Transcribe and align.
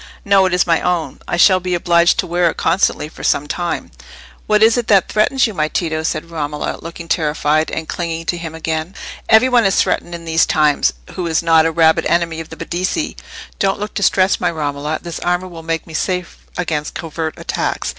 "No; 0.25 0.47
it 0.47 0.53
is 0.55 0.65
my 0.65 0.81
own. 0.81 1.19
I 1.27 1.37
shall 1.37 1.59
be 1.59 1.75
obliged 1.75 2.17
to 2.17 2.25
wear 2.25 2.49
it 2.49 2.57
constantly, 2.57 3.07
for 3.07 3.23
some 3.23 3.45
time." 3.45 3.91
"What 4.47 4.63
is 4.63 4.75
it 4.75 4.87
that 4.87 5.09
threatens 5.09 5.45
you, 5.45 5.53
my 5.53 5.67
Tito?" 5.67 6.01
said 6.01 6.31
Romola, 6.31 6.79
looking 6.81 7.07
terrified, 7.07 7.69
and 7.69 7.87
clinging 7.87 8.25
to 8.25 8.37
him 8.39 8.55
again. 8.55 8.95
"Every 9.29 9.47
one 9.47 9.63
is 9.63 9.79
threatened 9.79 10.15
in 10.15 10.25
these 10.25 10.47
times, 10.47 10.93
who 11.13 11.27
is 11.27 11.43
not 11.43 11.67
a 11.67 11.71
rabid 11.71 12.07
enemy 12.07 12.39
of 12.39 12.49
the 12.49 12.57
Medici. 12.57 13.15
Don't 13.59 13.79
look 13.79 13.93
distressed, 13.93 14.41
my 14.41 14.49
Romola—this 14.49 15.19
armour 15.19 15.47
will 15.47 15.61
make 15.61 15.85
me 15.85 15.93
safe 15.93 16.47
against 16.57 16.95
covert 16.95 17.35
attacks." 17.37 17.89